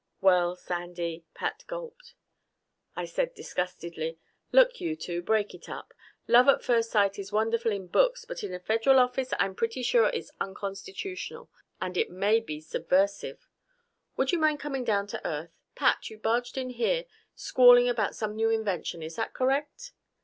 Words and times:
"Well, 0.19 0.55
Sandy" 0.55 1.25
Pat 1.35 1.63
gulped. 1.67 2.15
I 2.95 3.05
said 3.05 3.35
disgustedly, 3.35 4.17
"Look, 4.51 4.81
you 4.81 4.95
two 4.95 5.21
break 5.21 5.53
it 5.53 5.69
up! 5.69 5.93
Love 6.27 6.47
at 6.47 6.63
first 6.63 6.89
sight 6.89 7.19
is 7.19 7.31
wonderful 7.31 7.71
in 7.71 7.85
books, 7.85 8.25
but 8.25 8.43
in 8.43 8.51
a 8.51 8.59
Federal 8.59 8.97
office 8.97 9.31
I'm 9.37 9.53
pretty 9.53 9.83
sure 9.83 10.07
it's 10.11 10.31
unconstitutional, 10.41 11.51
and 11.79 11.95
it 11.97 12.09
may 12.09 12.39
be 12.39 12.59
subversive. 12.61 13.47
Would 14.17 14.31
you 14.31 14.39
mind 14.39 14.59
coming 14.59 14.83
down 14.83 15.05
to 15.05 15.21
earth? 15.23 15.51
Pat, 15.75 16.09
you 16.09 16.17
barged 16.17 16.57
in 16.57 16.71
here 16.71 17.05
squalling 17.35 17.87
about 17.87 18.15
some 18.15 18.35
new 18.35 18.49
invention. 18.49 19.03
Is 19.03 19.17
that 19.17 19.35
correct?" 19.35 19.91